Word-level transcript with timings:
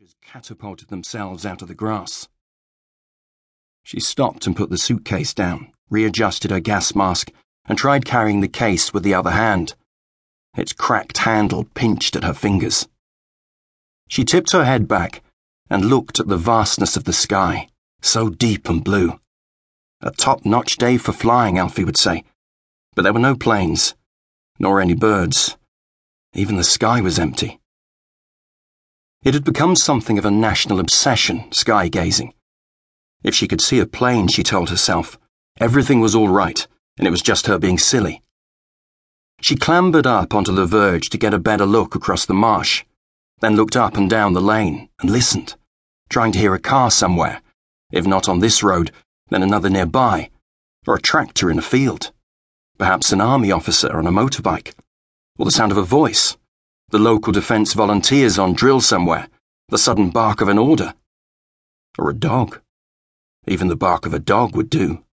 just 0.00 0.16
catapulted 0.22 0.88
themselves 0.88 1.44
out 1.44 1.60
of 1.60 1.68
the 1.68 1.74
grass. 1.74 2.26
She 3.82 4.00
stopped 4.00 4.46
and 4.46 4.56
put 4.56 4.70
the 4.70 4.78
suitcase 4.78 5.34
down, 5.34 5.74
readjusted 5.90 6.50
her 6.50 6.58
gas 6.58 6.94
mask, 6.94 7.30
and 7.66 7.76
tried 7.76 8.06
carrying 8.06 8.40
the 8.40 8.48
case 8.48 8.94
with 8.94 9.02
the 9.02 9.12
other 9.12 9.32
hand. 9.32 9.74
Its 10.56 10.72
cracked 10.72 11.18
handle 11.18 11.64
pinched 11.74 12.16
at 12.16 12.24
her 12.24 12.32
fingers. 12.32 12.88
She 14.08 14.24
tipped 14.24 14.52
her 14.52 14.64
head 14.64 14.88
back 14.88 15.22
and 15.68 15.84
looked 15.84 16.18
at 16.18 16.28
the 16.28 16.38
vastness 16.38 16.96
of 16.96 17.04
the 17.04 17.12
sky, 17.12 17.68
so 18.00 18.30
deep 18.30 18.70
and 18.70 18.82
blue. 18.82 19.20
A 20.00 20.12
top 20.12 20.46
notch 20.46 20.78
day 20.78 20.96
for 20.96 21.12
flying, 21.12 21.58
Alfie 21.58 21.84
would 21.84 21.98
say. 21.98 22.24
But 22.94 23.02
there 23.02 23.12
were 23.12 23.18
no 23.18 23.36
planes, 23.36 23.94
nor 24.58 24.80
any 24.80 24.94
birds. 24.94 25.58
Even 26.32 26.56
the 26.56 26.64
sky 26.64 27.02
was 27.02 27.18
empty. 27.18 27.59
It 29.22 29.34
had 29.34 29.44
become 29.44 29.76
something 29.76 30.18
of 30.18 30.24
a 30.24 30.30
national 30.30 30.80
obsession, 30.80 31.52
sky 31.52 31.88
gazing. 31.88 32.32
If 33.22 33.34
she 33.34 33.46
could 33.46 33.60
see 33.60 33.78
a 33.78 33.84
plane, 33.84 34.28
she 34.28 34.42
told 34.42 34.70
herself, 34.70 35.18
everything 35.58 36.00
was 36.00 36.14
all 36.14 36.30
right, 36.30 36.66
and 36.96 37.06
it 37.06 37.10
was 37.10 37.20
just 37.20 37.46
her 37.46 37.58
being 37.58 37.76
silly. 37.76 38.22
She 39.42 39.56
clambered 39.56 40.06
up 40.06 40.34
onto 40.34 40.52
the 40.52 40.64
verge 40.64 41.10
to 41.10 41.18
get 41.18 41.34
a 41.34 41.38
better 41.38 41.66
look 41.66 41.94
across 41.94 42.24
the 42.24 42.32
marsh, 42.32 42.84
then 43.40 43.56
looked 43.56 43.76
up 43.76 43.98
and 43.98 44.08
down 44.08 44.32
the 44.32 44.40
lane 44.40 44.88
and 45.00 45.10
listened, 45.10 45.54
trying 46.08 46.32
to 46.32 46.38
hear 46.38 46.54
a 46.54 46.58
car 46.58 46.90
somewhere, 46.90 47.42
if 47.92 48.06
not 48.06 48.26
on 48.26 48.38
this 48.38 48.62
road, 48.62 48.90
then 49.28 49.42
another 49.42 49.68
nearby, 49.68 50.30
or 50.86 50.94
a 50.94 51.00
tractor 51.00 51.50
in 51.50 51.58
a 51.58 51.62
field, 51.62 52.10
perhaps 52.78 53.12
an 53.12 53.20
army 53.20 53.52
officer 53.52 53.94
on 53.94 54.06
a 54.06 54.10
motorbike, 54.10 54.72
or 55.38 55.44
the 55.44 55.50
sound 55.50 55.72
of 55.72 55.78
a 55.78 55.82
voice 55.82 56.38
the 56.90 56.98
local 56.98 57.32
defence 57.32 57.72
volunteers 57.72 58.38
on 58.38 58.52
drill 58.52 58.80
somewhere, 58.80 59.28
the 59.68 59.78
sudden 59.78 60.10
bark 60.10 60.40
of 60.40 60.48
an 60.48 60.58
order. 60.58 60.94
Or 61.96 62.10
a 62.10 62.14
dog. 62.14 62.60
Even 63.46 63.68
the 63.68 63.76
bark 63.76 64.06
of 64.06 64.14
a 64.14 64.18
dog 64.18 64.56
would 64.56 64.68
do. 64.68 65.04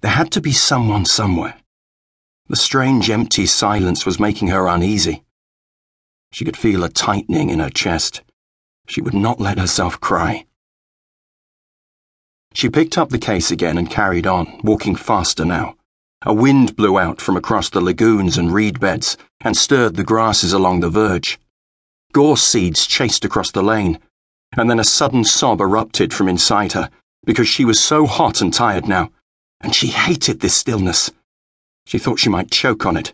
There 0.00 0.10
had 0.10 0.32
to 0.32 0.40
be 0.40 0.52
someone 0.52 1.04
somewhere. 1.04 1.56
The 2.48 2.56
strange 2.56 3.10
empty 3.10 3.46
silence 3.46 4.04
was 4.04 4.20
making 4.20 4.48
her 4.48 4.66
uneasy. 4.66 5.22
She 6.32 6.44
could 6.44 6.56
feel 6.56 6.82
a 6.84 6.88
tightening 6.88 7.50
in 7.50 7.60
her 7.60 7.70
chest. 7.70 8.22
She 8.88 9.00
would 9.00 9.14
not 9.14 9.40
let 9.40 9.58
herself 9.58 10.00
cry. 10.00 10.46
She 12.54 12.70
picked 12.70 12.98
up 12.98 13.10
the 13.10 13.18
case 13.18 13.50
again 13.50 13.78
and 13.78 13.90
carried 13.90 14.26
on, 14.26 14.60
walking 14.64 14.96
faster 14.96 15.44
now. 15.44 15.75
A 16.22 16.32
wind 16.32 16.76
blew 16.76 16.98
out 16.98 17.20
from 17.20 17.36
across 17.36 17.68
the 17.68 17.80
lagoons 17.80 18.38
and 18.38 18.52
reed 18.52 18.80
beds 18.80 19.16
and 19.42 19.56
stirred 19.56 19.96
the 19.96 20.04
grasses 20.04 20.52
along 20.52 20.80
the 20.80 20.88
verge. 20.88 21.38
Gorse 22.12 22.42
seeds 22.42 22.86
chased 22.86 23.24
across 23.24 23.50
the 23.50 23.62
lane, 23.62 23.98
and 24.56 24.70
then 24.70 24.80
a 24.80 24.84
sudden 24.84 25.24
sob 25.24 25.60
erupted 25.60 26.14
from 26.14 26.28
inside 26.28 26.72
her 26.72 26.90
because 27.24 27.48
she 27.48 27.64
was 27.64 27.78
so 27.78 28.06
hot 28.06 28.40
and 28.40 28.54
tired 28.54 28.88
now, 28.88 29.10
and 29.60 29.74
she 29.74 29.88
hated 29.88 30.40
this 30.40 30.56
stillness. 30.56 31.10
She 31.86 31.98
thought 31.98 32.18
she 32.18 32.30
might 32.30 32.50
choke 32.50 32.86
on 32.86 32.96
it. 32.96 33.12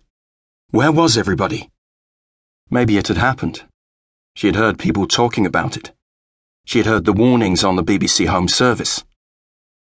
Where 0.71 0.93
was 0.93 1.19
everybody? 1.19 1.71
Maybe 2.71 2.97
it 2.97 3.09
had 3.09 3.19
happened. 3.19 3.65
She 4.37 4.47
had 4.47 4.57
heard 4.57 4.79
people 4.79 5.07
talking 5.07 5.45
about 5.45 5.77
it. 5.77 5.93
She 6.65 6.79
had 6.79 6.87
heard 6.87 7.05
the 7.05 7.13
warnings 7.13 7.65
on 7.65 7.77
the 7.77 7.85
BBC 7.85 8.29
Home 8.29 8.49
Service. 8.49 9.05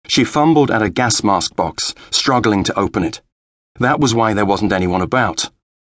She 0.07 0.23
fumbled 0.23 0.71
at 0.71 0.81
a 0.81 0.89
gas 0.89 1.23
mask 1.23 1.55
box, 1.55 1.93
struggling 2.09 2.63
to 2.65 2.79
open 2.79 3.03
it. 3.03 3.21
That 3.79 3.99
was 3.99 4.13
why 4.13 4.33
there 4.33 4.45
wasn't 4.45 4.73
anyone 4.73 5.01
about. 5.01 5.49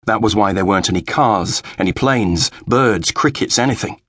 That 0.06 0.20
was 0.20 0.34
why 0.34 0.52
there 0.52 0.64
weren't 0.64 0.88
any 0.88 1.02
cars, 1.02 1.62
any 1.78 1.92
planes, 1.92 2.50
birds, 2.66 3.10
crickets, 3.10 3.58
anything. 3.58 4.00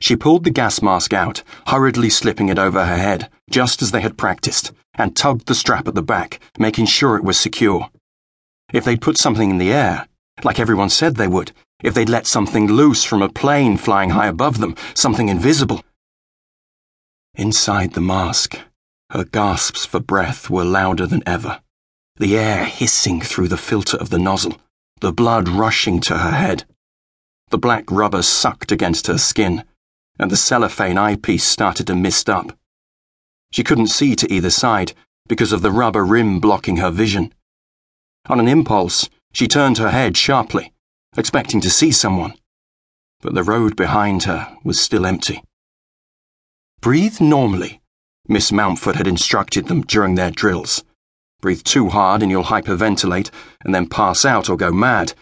She 0.00 0.16
pulled 0.16 0.44
the 0.44 0.50
gas 0.50 0.82
mask 0.82 1.12
out, 1.12 1.42
hurriedly 1.66 2.10
slipping 2.10 2.48
it 2.48 2.58
over 2.58 2.84
her 2.84 2.96
head, 2.96 3.30
just 3.50 3.82
as 3.82 3.90
they 3.90 4.00
had 4.00 4.18
practiced, 4.18 4.72
and 4.94 5.16
tugged 5.16 5.46
the 5.46 5.54
strap 5.54 5.86
at 5.88 5.94
the 5.94 6.02
back, 6.02 6.40
making 6.58 6.86
sure 6.86 7.16
it 7.16 7.24
was 7.24 7.38
secure. 7.38 7.90
If 8.72 8.84
they'd 8.84 9.00
put 9.00 9.18
something 9.18 9.50
in 9.50 9.58
the 9.58 9.72
air, 9.72 10.08
like 10.42 10.58
everyone 10.58 10.90
said 10.90 11.16
they 11.16 11.28
would, 11.28 11.52
if 11.82 11.94
they'd 11.94 12.08
let 12.08 12.26
something 12.26 12.66
loose 12.66 13.04
from 13.04 13.22
a 13.22 13.28
plane 13.28 13.76
flying 13.76 14.10
high 14.10 14.26
above 14.26 14.58
them, 14.58 14.74
something 14.94 15.28
invisible. 15.28 15.82
Inside 17.34 17.92
the 17.92 18.00
mask, 18.00 18.58
her 19.14 19.24
gasps 19.24 19.86
for 19.86 20.00
breath 20.00 20.50
were 20.50 20.64
louder 20.64 21.06
than 21.06 21.22
ever, 21.24 21.62
the 22.16 22.36
air 22.36 22.64
hissing 22.64 23.20
through 23.20 23.46
the 23.46 23.56
filter 23.56 23.96
of 23.96 24.10
the 24.10 24.18
nozzle, 24.18 24.60
the 25.00 25.12
blood 25.12 25.48
rushing 25.48 26.00
to 26.00 26.18
her 26.18 26.32
head. 26.32 26.64
The 27.50 27.58
black 27.58 27.88
rubber 27.92 28.22
sucked 28.22 28.72
against 28.72 29.06
her 29.06 29.18
skin, 29.18 29.62
and 30.18 30.32
the 30.32 30.36
cellophane 30.36 30.98
eyepiece 30.98 31.44
started 31.44 31.86
to 31.86 31.94
mist 31.94 32.28
up. 32.28 32.58
She 33.52 33.62
couldn't 33.62 33.86
see 33.86 34.16
to 34.16 34.32
either 34.32 34.50
side 34.50 34.94
because 35.28 35.52
of 35.52 35.62
the 35.62 35.70
rubber 35.70 36.04
rim 36.04 36.40
blocking 36.40 36.78
her 36.78 36.90
vision. 36.90 37.32
On 38.26 38.40
an 38.40 38.48
impulse, 38.48 39.08
she 39.32 39.46
turned 39.46 39.78
her 39.78 39.90
head 39.90 40.16
sharply, 40.16 40.72
expecting 41.16 41.60
to 41.60 41.70
see 41.70 41.92
someone. 41.92 42.34
But 43.20 43.34
the 43.34 43.44
road 43.44 43.76
behind 43.76 44.24
her 44.24 44.56
was 44.64 44.80
still 44.80 45.06
empty. 45.06 45.40
Breathe 46.80 47.20
normally, 47.20 47.80
Miss 48.26 48.50
Mountford 48.50 48.96
had 48.96 49.06
instructed 49.06 49.68
them 49.68 49.82
during 49.82 50.14
their 50.14 50.30
drills. 50.30 50.82
Breathe 51.42 51.62
too 51.62 51.90
hard 51.90 52.22
and 52.22 52.30
you'll 52.30 52.44
hyperventilate 52.44 53.30
and 53.62 53.74
then 53.74 53.88
pass 53.88 54.24
out 54.24 54.48
or 54.48 54.56
go 54.56 54.72
mad. 54.72 55.12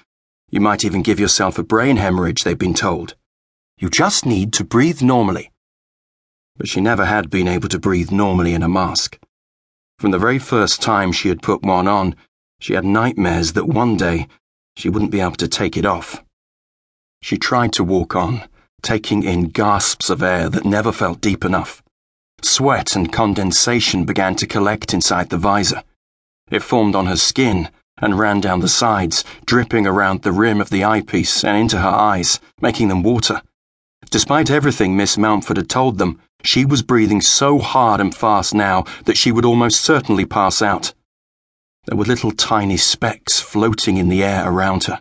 You 0.50 0.60
might 0.60 0.84
even 0.84 1.02
give 1.02 1.18
yourself 1.18 1.58
a 1.58 1.64
brain 1.64 1.96
hemorrhage, 1.96 2.44
they'd 2.44 2.58
been 2.58 2.74
told. 2.74 3.16
You 3.78 3.90
just 3.90 4.24
need 4.24 4.52
to 4.52 4.64
breathe 4.64 5.02
normally. 5.02 5.50
But 6.56 6.68
she 6.68 6.80
never 6.80 7.06
had 7.06 7.28
been 7.28 7.48
able 7.48 7.68
to 7.70 7.80
breathe 7.80 8.12
normally 8.12 8.54
in 8.54 8.62
a 8.62 8.68
mask. 8.68 9.19
From 9.98 10.12
the 10.12 10.19
very 10.19 10.38
first 10.38 10.80
time 10.80 11.10
she 11.10 11.28
had 11.28 11.42
put 11.42 11.62
one 11.62 11.88
on, 11.88 12.14
she 12.60 12.74
had 12.74 12.84
nightmares 12.84 13.54
that 13.54 13.66
one 13.66 13.96
day 13.96 14.28
she 14.76 14.88
wouldn't 14.88 15.10
be 15.10 15.20
able 15.20 15.32
to 15.32 15.48
take 15.48 15.76
it 15.76 15.84
off. 15.84 16.22
She 17.20 17.36
tried 17.36 17.72
to 17.72 17.84
walk 17.84 18.14
on, 18.14 18.48
taking 18.82 19.24
in 19.24 19.48
gasps 19.48 20.10
of 20.10 20.22
air 20.22 20.48
that 20.48 20.64
never 20.64 20.92
felt 20.92 21.20
deep 21.20 21.44
enough. 21.44 21.81
Sweat 22.44 22.97
and 22.97 23.12
condensation 23.12 24.04
began 24.04 24.34
to 24.36 24.47
collect 24.47 24.92
inside 24.92 25.30
the 25.30 25.38
visor. 25.38 25.82
It 26.50 26.62
formed 26.62 26.94
on 26.94 27.06
her 27.06 27.16
skin 27.16 27.70
and 27.98 28.19
ran 28.19 28.41
down 28.41 28.60
the 28.60 28.69
sides, 28.69 29.25
dripping 29.47 29.86
around 29.86 30.22
the 30.22 30.32
rim 30.32 30.60
of 30.60 30.70
the 30.70 30.84
eyepiece 30.84 31.44
and 31.44 31.56
into 31.56 31.78
her 31.78 31.88
eyes, 31.88 32.41
making 32.60 32.88
them 32.88 33.02
water. 33.02 33.42
Despite 34.10 34.50
everything 34.50 34.97
Miss 34.97 35.16
Mountford 35.16 35.56
had 35.56 35.70
told 35.70 35.98
them, 35.98 36.20
she 36.44 36.64
was 36.64 36.82
breathing 36.82 37.20
so 37.20 37.60
hard 37.60 38.00
and 38.00 38.14
fast 38.14 38.52
now 38.52 38.84
that 39.04 39.16
she 39.16 39.31
would 39.31 39.44
almost 39.44 39.81
certainly 39.81 40.26
pass 40.26 40.60
out. 40.60 40.92
There 41.86 41.97
were 41.97 42.04
little 42.04 42.32
tiny 42.32 42.76
specks 42.76 43.41
floating 43.41 43.97
in 43.97 44.08
the 44.08 44.22
air 44.22 44.42
around 44.47 44.84
her. 44.84 45.00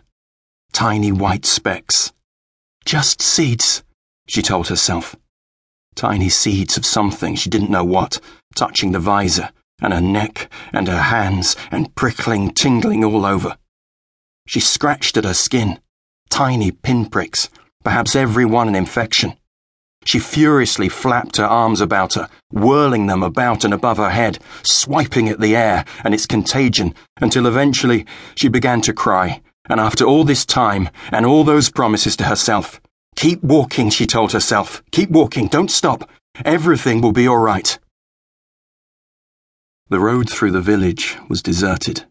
Tiny 0.72 1.12
white 1.12 1.44
specks. 1.44 2.12
Just 2.84 3.20
seeds, 3.20 3.82
she 4.26 4.42
told 4.42 4.68
herself. 4.68 5.16
Tiny 5.94 6.28
seeds 6.28 6.76
of 6.76 6.86
something 6.86 7.34
she 7.34 7.50
didn't 7.50 7.70
know 7.70 7.84
what, 7.84 8.18
touching 8.54 8.92
the 8.92 9.00
visor, 9.00 9.50
and 9.80 9.92
her 9.92 10.00
neck, 10.00 10.50
and 10.72 10.88
her 10.88 11.02
hands, 11.02 11.56
and 11.70 11.94
prickling, 11.94 12.50
tingling 12.50 13.04
all 13.04 13.26
over. 13.26 13.56
She 14.46 14.60
scratched 14.60 15.16
at 15.16 15.24
her 15.24 15.34
skin. 15.34 15.80
Tiny 16.30 16.70
pinpricks, 16.70 17.50
perhaps 17.84 18.16
every 18.16 18.44
one 18.44 18.68
an 18.68 18.74
infection. 18.74 19.34
She 20.04 20.18
furiously 20.18 20.88
flapped 20.88 21.36
her 21.36 21.44
arms 21.44 21.80
about 21.80 22.14
her, 22.14 22.28
whirling 22.50 23.06
them 23.06 23.22
about 23.22 23.64
and 23.64 23.72
above 23.72 23.98
her 23.98 24.10
head, 24.10 24.38
swiping 24.62 25.28
at 25.28 25.40
the 25.40 25.54
air 25.54 25.84
and 26.02 26.12
its 26.12 26.26
contagion, 26.26 26.94
until 27.20 27.46
eventually 27.46 28.06
she 28.34 28.48
began 28.48 28.80
to 28.82 28.92
cry. 28.92 29.42
And 29.68 29.78
after 29.78 30.04
all 30.04 30.24
this 30.24 30.44
time, 30.44 30.88
and 31.12 31.24
all 31.24 31.44
those 31.44 31.70
promises 31.70 32.16
to 32.16 32.24
herself, 32.24 32.80
Keep 33.16 33.42
walking, 33.42 33.90
she 33.90 34.06
told 34.06 34.32
herself. 34.32 34.82
Keep 34.90 35.10
walking, 35.10 35.46
don't 35.46 35.70
stop. 35.70 36.08
Everything 36.44 37.00
will 37.00 37.12
be 37.12 37.28
all 37.28 37.38
right. 37.38 37.78
The 39.88 40.00
road 40.00 40.28
through 40.28 40.52
the 40.52 40.60
village 40.60 41.16
was 41.28 41.42
deserted. 41.42 42.04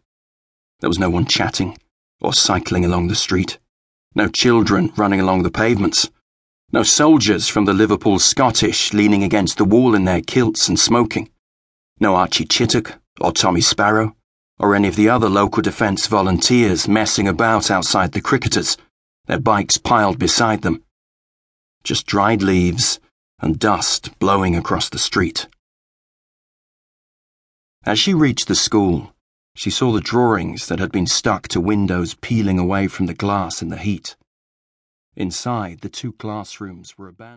There 0.80 0.88
was 0.88 0.98
no 0.98 1.10
one 1.10 1.26
chatting 1.26 1.76
or 2.20 2.32
cycling 2.32 2.84
along 2.84 3.08
the 3.08 3.14
street. 3.14 3.58
No 4.14 4.28
children 4.28 4.92
running 4.96 5.20
along 5.20 5.42
the 5.42 5.50
pavements. 5.50 6.08
No 6.72 6.82
soldiers 6.82 7.48
from 7.48 7.64
the 7.64 7.74
Liverpool 7.74 8.18
Scottish 8.18 8.92
leaning 8.92 9.22
against 9.22 9.58
the 9.58 9.64
wall 9.64 9.94
in 9.94 10.04
their 10.04 10.22
kilts 10.22 10.68
and 10.68 10.78
smoking. 10.78 11.28
No 12.00 12.14
Archie 12.14 12.46
Chittock 12.46 13.00
or 13.20 13.32
Tommy 13.32 13.60
Sparrow 13.60 14.16
or 14.58 14.74
any 14.74 14.86
of 14.86 14.96
the 14.96 15.08
other 15.08 15.28
local 15.28 15.60
defence 15.60 16.06
volunteers 16.06 16.86
messing 16.86 17.26
about 17.26 17.70
outside 17.70 18.12
the 18.12 18.20
cricketers, 18.20 18.76
their 19.26 19.40
bikes 19.40 19.76
piled 19.76 20.18
beside 20.18 20.62
them 20.62 20.82
just 21.84 22.06
dried 22.06 22.42
leaves 22.42 23.00
and 23.40 23.58
dust 23.58 24.18
blowing 24.18 24.56
across 24.56 24.88
the 24.88 24.98
street. 24.98 25.48
As 27.84 27.98
she 27.98 28.14
reached 28.14 28.46
the 28.46 28.54
school, 28.54 29.12
she 29.54 29.70
saw 29.70 29.92
the 29.92 30.00
drawings 30.00 30.68
that 30.68 30.78
had 30.78 30.92
been 30.92 31.06
stuck 31.06 31.48
to 31.48 31.60
windows 31.60 32.14
peeling 32.14 32.58
away 32.58 32.86
from 32.88 33.06
the 33.06 33.14
glass 33.14 33.60
in 33.60 33.68
the 33.68 33.76
heat. 33.76 34.16
Inside, 35.16 35.80
the 35.80 35.88
two 35.88 36.12
classrooms 36.12 36.96
were 36.96 37.08
abandoned. 37.08 37.30